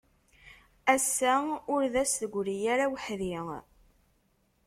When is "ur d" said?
1.73-1.95